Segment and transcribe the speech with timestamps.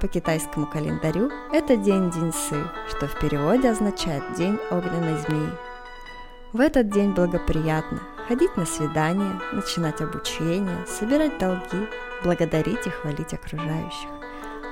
[0.00, 2.56] по китайскому календарю это день Диньсы,
[2.88, 5.50] что в переводе означает «день огненной змеи».
[6.52, 11.86] В этот день благоприятно ходить на свидания, начинать обучение, собирать долги,
[12.24, 14.08] благодарить и хвалить окружающих.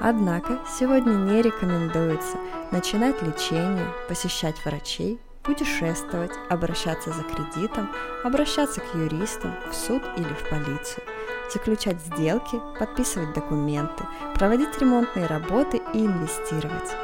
[0.00, 2.38] Однако сегодня не рекомендуется
[2.70, 7.90] начинать лечение, посещать врачей, путешествовать, обращаться за кредитом,
[8.24, 11.04] обращаться к юристам, в суд или в полицию–
[11.52, 14.04] заключать сделки, подписывать документы,
[14.34, 16.96] проводить ремонтные работы и инвестировать.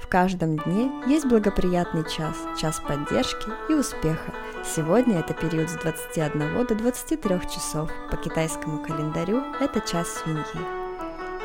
[0.00, 4.34] В каждом дне есть благоприятный час, час поддержки и успеха.
[4.64, 7.90] Сегодня это период с 21 до 23 часов.
[8.10, 10.80] По китайскому календарю это час свиньи.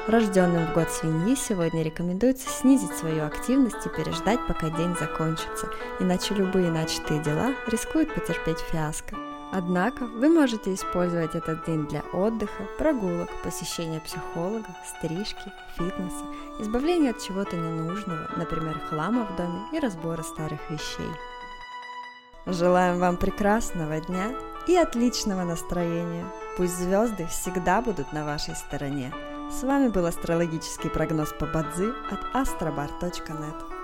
[0.08, 6.36] Рожденным в год свиньи сегодня рекомендуется снизить свою активность и переждать, пока день закончится, иначе
[6.36, 9.16] любые начатые дела рискуют потерпеть фиаско.
[9.52, 16.26] Однако вы можете использовать этот день для отдыха, прогулок, посещения психолога, стрижки, фитнеса,
[16.60, 21.10] избавления от чего-то ненужного, например, хлама в доме и разбора старых вещей.
[22.46, 24.36] Желаем вам прекрасного дня
[24.68, 26.26] и отличного настроения.
[26.58, 29.12] Пусть звезды всегда будут на вашей стороне.
[29.52, 33.75] С вами был астрологический прогноз по Бадзи от astrobar.net.